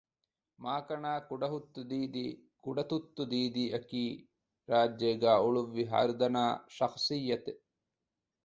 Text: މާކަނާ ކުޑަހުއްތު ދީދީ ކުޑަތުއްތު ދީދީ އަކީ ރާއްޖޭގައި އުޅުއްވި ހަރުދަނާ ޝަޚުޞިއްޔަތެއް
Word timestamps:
މާކަނާ 0.63 1.11
ކުޑަހުއްތު 1.29 1.81
ދީދީ 1.89 2.23
ކުޑަތުއްތު 2.63 3.21
ދީދީ 3.31 3.63
އަކީ 3.73 4.03
ރާއްޖޭގައި 4.69 5.39
އުޅުއްވި 5.43 5.83
ހަރުދަނާ 5.93 6.41
ޝަޚުޞިއްޔަތެއް 6.77 7.61